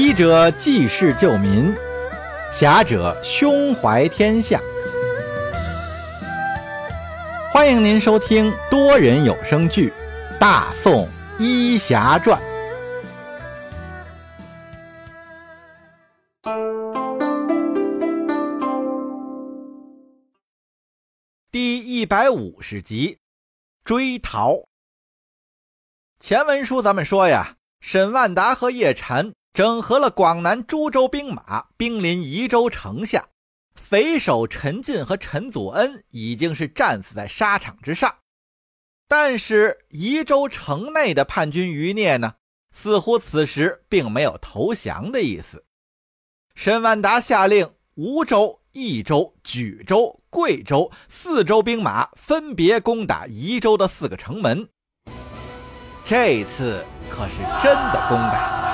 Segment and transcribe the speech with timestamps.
[0.00, 1.74] 医者济世救民，
[2.52, 4.60] 侠者胸怀天下。
[7.50, 9.92] 欢迎您收听多人有声剧
[10.38, 11.08] 《大宋
[11.40, 12.40] 医侠传》
[21.50, 23.18] 第一百五十集：
[23.84, 24.62] 追逃。
[26.20, 33.26] 前文书咱们说呀，沈万达和叶禅整合了广南株洲兵马，兵临宜州城下。
[33.74, 38.18] 匪首陈进和陈祖恩已经是战死在沙场之上，
[39.08, 42.34] 但是宜州城内的叛军余孽呢，
[42.70, 45.64] 似乎此时并没有投降的意思。
[46.54, 54.68] 沈万达下令梧州、益州、莒州、贵州四州兵马分别攻打宜州的四个城门。
[56.04, 58.67] 这次可是真的攻打。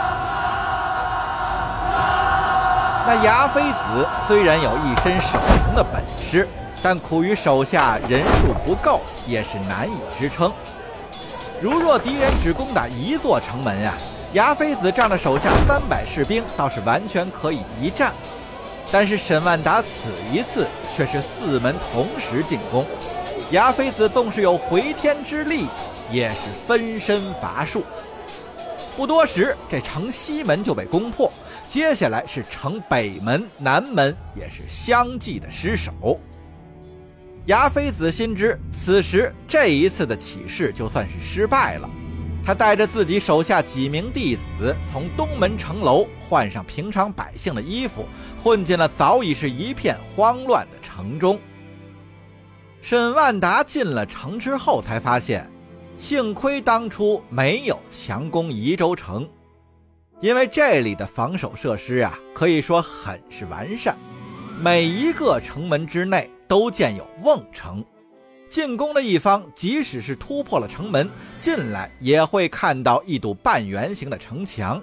[3.06, 6.48] 那牙妃子虽然有一身守城的本事，
[6.82, 10.50] 但苦于手下人数不够，也是难以支撑。
[11.60, 13.92] 如若敌人只攻打一座城门呀，
[14.32, 18.10] 牙妃子仗着手下三百士兵，倒是完全可以一战。
[18.90, 22.86] 但是沈万达此一次却是四门同时进攻，
[23.50, 25.68] 牙妃子纵是有回天之力，
[26.10, 27.84] 也是分身乏术。
[28.96, 31.30] 不多时，这城西门就被攻破。
[31.74, 36.20] 接下来是城北门、南门，也是相继的失守。
[37.46, 41.90] 牙妃子心知此时这一次的起事就算是失败了，
[42.44, 48.06] 他带着自己手下几名弟子，从东门城楼换上平常百姓的衣服，
[48.40, 51.40] 混进了早已是一片慌乱的城中。
[52.80, 55.50] 沈万达进了城之后，才发现，
[55.98, 59.28] 幸亏当初没有强攻宜州城。
[60.24, 63.94] 因为这里的防守设施啊，可以说很是完善，
[64.58, 67.84] 每一个城门之内都建有瓮城，
[68.48, 71.06] 进攻的一方即使是突破了城门
[71.38, 74.82] 进来，也会看到一堵半圆形的城墙。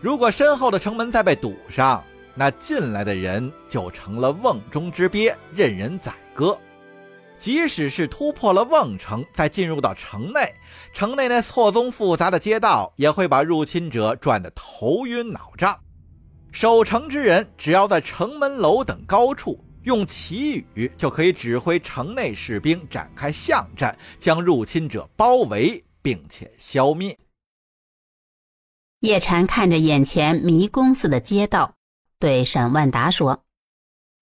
[0.00, 2.02] 如果身后的城门再被堵上，
[2.34, 6.58] 那进来的人就成了瓮中之鳖，任人宰割。
[7.38, 10.54] 即使是突破了瓮城，再进入到城内，
[10.92, 15.78] 城内那错综复杂的街道也会把入侵者转得头晕脑胀。
[16.50, 27.16] 守城之人只要在城门楼等高处用旗语，就可以指挥城内士兵展开巷战，将入侵者包围并且消灭。
[29.00, 31.74] 叶禅看着眼前迷宫似的街道，
[32.18, 33.44] 对沈万达说：“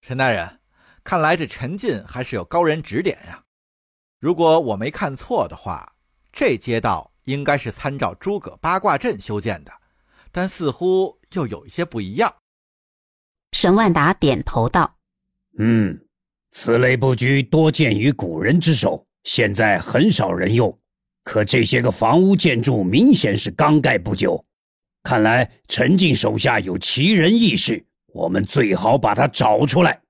[0.03, 0.59] 沈大人。”
[1.05, 3.45] 看来这陈进还是有高人指点呀。
[4.19, 5.95] 如果我没看错的话，
[6.33, 9.73] 这街道应该是参照诸葛八卦阵修建的，
[10.33, 12.35] 但似乎又有一些不一样。
[13.53, 14.97] 沈万达点头道
[15.61, 16.07] ：“嗯，
[16.51, 20.77] 此类布局多见于古人之手，现在很少人用。
[21.23, 24.43] 可这些个房屋建筑明显是刚盖不久，
[25.03, 30.01] 看来陈进手下有奇人异士，我们最好把他找出来。”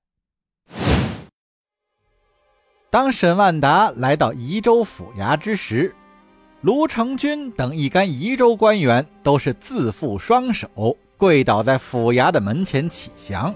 [2.94, 5.93] 当沈万达来到宜州府衙之时，
[6.60, 13.53] 卢成军等一干宜州官员都是自负双手，跪倒在府衙的门前乞降。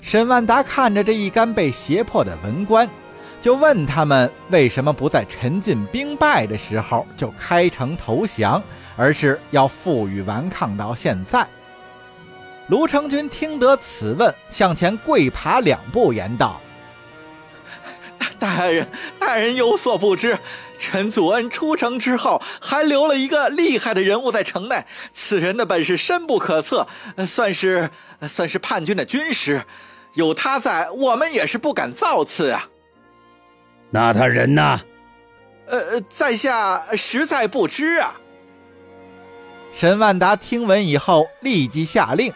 [0.00, 2.88] 沈万达看着这一干被胁迫的文官，
[3.40, 8.62] 就问他们为什么不在陈进兵败的时候就开城投降，
[8.96, 11.44] 而是要负隅顽抗到现在。
[12.68, 16.60] 卢成军听得此问，向前跪爬两步，言道。
[18.44, 18.86] 大人，
[19.18, 20.38] 大人有所不知，
[20.78, 24.84] 陈祖恩出城之后，还留了一个厉害的人物在城内。
[25.10, 26.86] 此人的本事深不可测，
[27.26, 27.88] 算是
[28.28, 29.64] 算是叛军的军师。
[30.12, 32.68] 有他在，我们也是不敢造次啊。
[33.90, 34.78] 那他人呢？
[35.66, 38.14] 呃，在下实在不知啊。
[39.72, 42.30] 沈万达听闻以后，立即下令，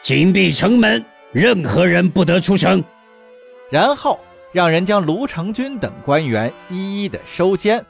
[0.00, 2.82] 紧闭城门，任何人不得出城。
[3.68, 4.18] 然后。
[4.52, 7.84] 让人将卢成军等官员一一的收监。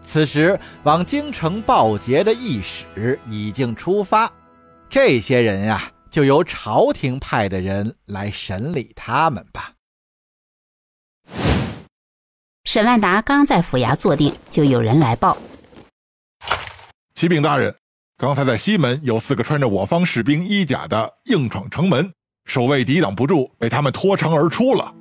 [0.00, 4.32] 此时，往京城报捷的驿使已经出发，
[4.88, 9.72] 这些人呀，就由朝廷派的人来审理他们吧。
[12.64, 15.36] 沈万达刚在府衙坐定，就有人来报：
[17.14, 17.74] 启禀大人，
[18.16, 22.12] 刚才在西门有四个穿着我方士兵衣甲的硬闯城门，
[22.44, 24.94] 守卫抵挡不住，被他们脱城而出了。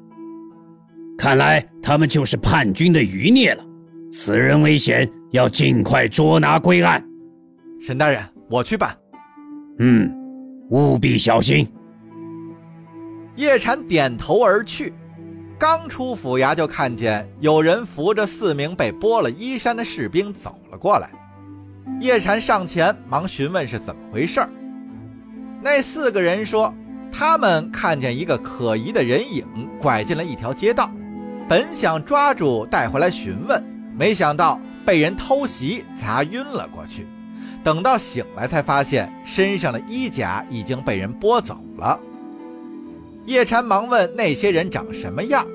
[1.18, 3.66] 看来他们就是叛军的余孽了，
[4.12, 7.04] 此人危险，要尽快捉拿归案。
[7.82, 8.96] 沈大人，我去办。
[9.80, 10.12] 嗯，
[10.70, 11.68] 务必小心。
[13.36, 14.94] 叶禅点头而去，
[15.60, 21.10] 刚出府衙，就看见有人扶着四名被剥了衣衫的士兵走了过来。
[22.00, 24.40] 叶禅上前忙询问是怎么回事
[25.64, 26.74] 那四个人说，
[27.12, 29.46] 他们看见一个可疑的人影
[29.80, 30.92] 拐进了一条街道，
[31.50, 33.64] 本想抓住带回来询问，
[33.98, 37.08] 没想到被人偷袭砸晕了过去。
[37.64, 41.98] 等到醒来，才发现身上的衣甲已经被人剥走了。
[43.26, 45.46] 叶禅忙问那些人长什么样，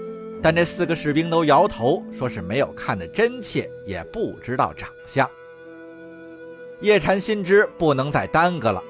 [0.42, 5.28] 但这四个士兵都摇头，说是没有看得真切，也不知道长相。
[6.80, 8.82] 叶禅心知不能再耽搁了，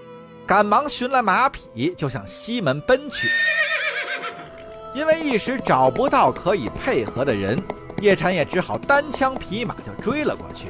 [0.47, 3.29] 赶忙寻来马匹，就向西门奔去。
[4.95, 7.59] 因为一时找不到可以配合的人，
[8.01, 10.69] 叶禅也只好单枪匹马就追了过去。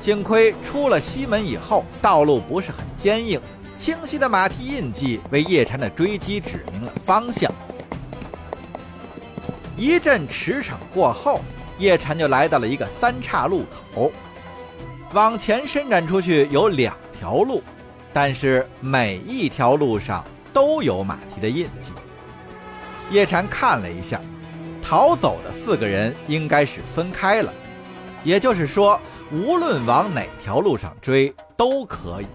[0.00, 3.40] 幸亏出了西门以后，道路不是很坚硬。
[3.76, 7.50] 清晰的马蹄印记为叶禅的追击指明了方向。
[9.76, 11.40] 一阵驰骋过后，
[11.78, 13.64] 叶禅就来到了一个三岔路
[13.94, 14.10] 口。
[15.12, 17.62] 往前伸展出去有两条路，
[18.12, 21.92] 但是每一条路上都有马蹄的印记。
[23.10, 24.20] 叶禅看了一下，
[24.82, 27.52] 逃走的四个人应该是分开了，
[28.22, 29.00] 也就是说，
[29.32, 32.26] 无论往哪条路上追都可以。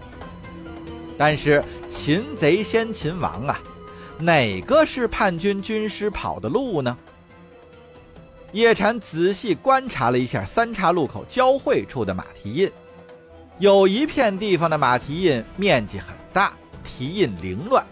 [1.16, 3.60] 但是擒贼先擒王啊，
[4.18, 6.96] 哪个是叛军军师跑的路呢？
[8.50, 12.70] 叶禅仔细观察了一下三岔路口交汇处的马蹄印，
[13.58, 17.84] 有一片地方的马蹄印面积很大，蹄印凌乱；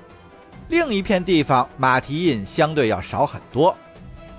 [0.72, 3.76] 另一片地方马蹄印相对要少很多。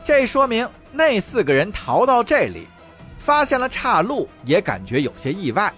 [0.04, 2.66] 这说明那四个人逃到这里，
[3.20, 5.72] 发现了岔路，也感觉有些意外。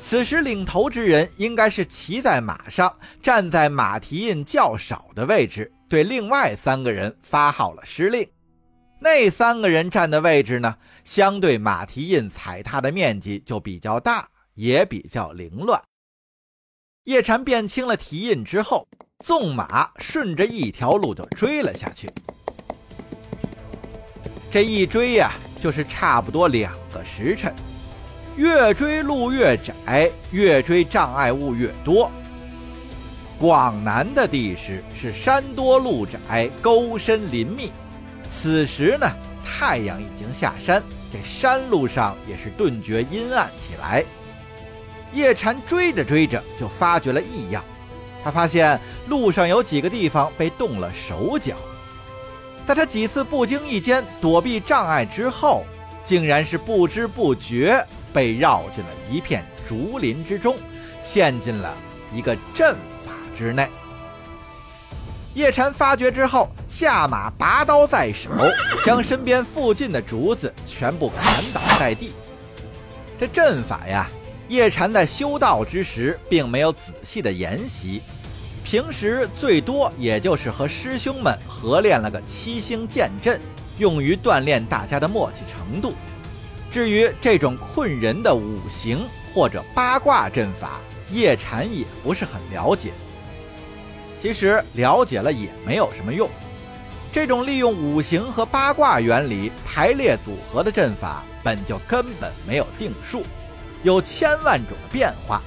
[0.00, 2.92] 此时，领头之人应该是骑在马上，
[3.22, 8.26] 站在马蹄印较少的位置，对另外三个人发号了施令。
[8.98, 10.74] 那三个人站的位置呢，
[11.04, 15.80] 相对马蹄印踩踏的面积就比较大，也比较凌乱。
[17.10, 18.86] 叶禅辨清了蹄印之后，
[19.24, 22.08] 纵马顺着一条路就追了下去。
[24.48, 27.52] 这一追呀，就是差不多两个时辰。
[28.36, 32.08] 越追路越窄，越追障碍物越多。
[33.40, 37.72] 广南的地势是山多路窄，沟深林密。
[38.28, 39.10] 此时呢，
[39.44, 40.80] 太阳已经下山，
[41.12, 44.04] 这山路上也是顿觉阴暗起来。
[45.12, 47.64] 叶禅追着追着，就发觉了异样。
[48.22, 48.78] 他发现
[49.08, 51.56] 路上有几个地方被动了手脚。
[52.66, 55.64] 在他几次不经意间躲避障碍之后，
[56.04, 57.84] 竟然是不知不觉。
[58.12, 60.56] 被绕进了一片竹林之中，
[61.00, 61.72] 陷进了
[62.12, 62.74] 一个阵
[63.04, 63.68] 法之内。
[65.34, 68.30] 叶禅发觉之后，下马拔刀在手，
[68.84, 71.24] 将身边附近的竹子全部砍
[71.54, 72.12] 倒在地。
[73.16, 74.10] 这阵法呀，
[74.50, 78.02] 叶禅在修道之时并没有仔细的研习，
[78.64, 83.40] 平时最多也就是和师兄们合练了个七星剑阵，
[83.78, 85.94] 用于锻炼大家的默契程度。
[86.68, 90.80] 至于这种困人的五行或者八卦阵法，
[91.12, 92.90] 叶禅也不是很了解。
[94.18, 96.28] 其实了解了也没有什么用。
[97.12, 103.22] 这种利用五行和八卦原理排列组合的阵法，本就根本没有定数，
[103.82, 105.42] 有千万种变化。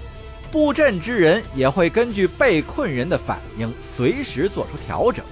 [0.52, 5.26] 布阵之人也会根据被困人的反应，随时做出调整。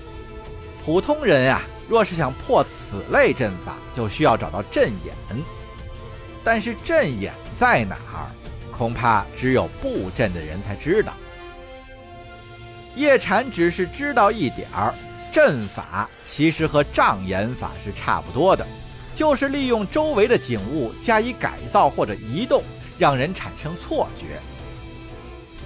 [0.84, 5.14] 普通人呀，若是想破此类阵法，就需要找到阵眼。
[6.44, 8.26] 但是阵眼在哪儿，
[8.72, 11.14] 恐怕只有布阵的人才知道。
[12.96, 14.92] 叶禅只是知道一点儿，
[15.32, 18.66] 阵法其实和障眼法是差不多的，
[19.16, 22.64] 就是利用周围的景物加以改造或者移动，
[23.02, 24.40] 让人产生错觉。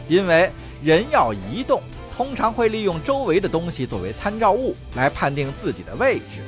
[0.08, 0.50] 因为
[0.82, 1.82] 人要移动，
[2.16, 6.40] 通常会利用周围的东西作为参照物来判定自己的位置，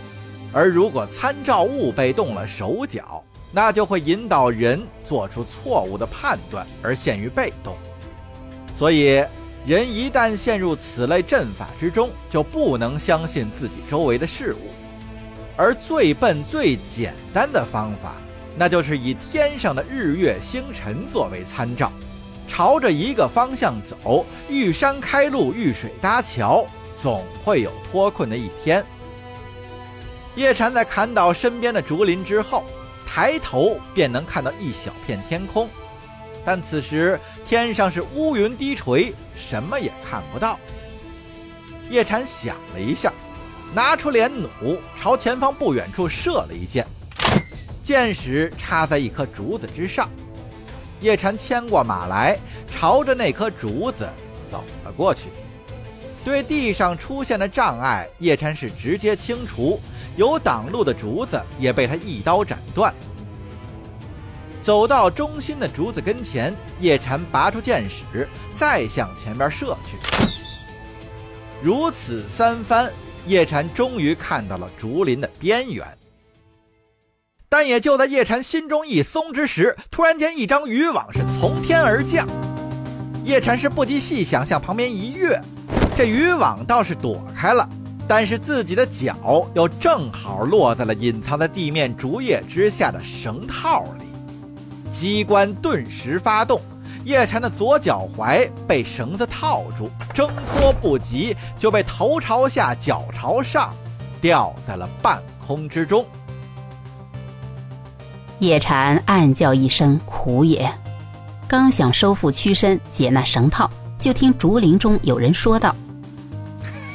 [0.53, 3.21] 而如果参照物被动了手脚。
[3.49, 7.77] 那就会引导人做出错误的判断，而陷于被动。
[8.75, 9.23] 所以，
[9.65, 14.69] 人一旦陷入此类阵法之中，就不能相信自己周围的事物。
[15.55, 18.15] 而最笨、最简单的方法，
[18.57, 21.91] 那就是以天上的日月星辰作为参照，
[22.47, 28.83] 朝着一个方向走，遇山开路，遇水搭桥，总会有脱困的一天。
[30.35, 32.63] 叶禅在砍倒身边的竹林之后。
[33.09, 35.69] 抬头便能看到一小片天空，
[36.43, 40.59] 但此时天上是乌云低垂，什么也看不到。
[41.89, 43.13] 叶禅想了一下，
[43.73, 46.85] 拿出连弩，朝前方不远处射了一箭，
[47.87, 50.09] 箭矢插在一棵竹子之上。
[50.99, 52.37] 叶禅牵过马来，
[52.69, 54.05] 朝着那棵竹子
[54.51, 55.29] 走了过去。
[56.21, 59.79] 对地上出现的障碍，叶禅是直接清除，
[60.17, 62.93] 有挡路的竹子也被他一刀斩断。
[64.59, 70.27] 走到中心的竹子跟前，叶禅拔出箭矢，再向前边射去。
[71.61, 72.91] 如此三番，
[73.27, 75.87] 叶禅终于看到了竹林的边缘。
[77.59, 82.27] 但也就在叶禅心中一松之时，突然间一张渔网是从天而降。
[83.23, 85.41] 叶禅是不及细想，向旁边一跃，
[85.97, 87.67] 这渔网倒是躲开了，
[88.07, 94.05] 但是自己的脚又正好落在了隐藏在地面竹叶之下的绳套里，
[94.91, 96.61] 机关顿时发动，
[97.05, 103.73] 叶禅的左脚踝被绳子套住，挣脱不及，就被头朝下、脚朝上
[104.21, 106.05] 吊在了半空之中。
[108.39, 110.71] 叶禅暗叫一声苦也，
[111.47, 113.67] 刚想收腹屈身解那绳套，
[113.97, 115.75] 就听竹林中有人说道：“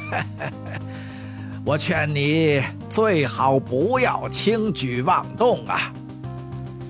[1.65, 5.91] 我劝你最好不要轻举妄动啊！”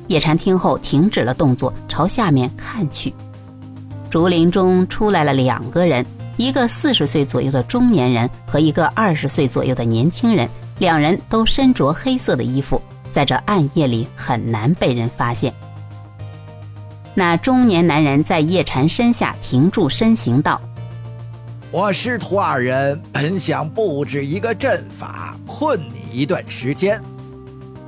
[0.08, 3.12] 叶禅听后停止了动作，朝下面看去。
[4.12, 6.06] 竹林中出来了两个人，
[6.38, 12.80] 一个四十岁左右的中年人和一个二十岁左右的年轻人，两人都身着黑色的衣服。
[13.14, 15.54] 在这暗夜里很难被人发现。
[17.14, 20.60] 那中年男人在叶禅身下停住身形，道
[21.70, 27.00] ：“我师徒二人本想布置一个阵法，困你一段时间，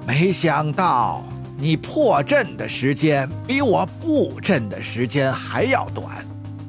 [0.05, 1.23] 没想到
[1.57, 6.05] 你破阵的时间比我布阵的时间还要短。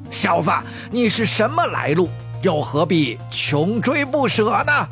[0.09, 0.49] 小子，
[0.89, 2.09] 你是什么来路？
[2.41, 4.89] 又何必穷追不舍呢？”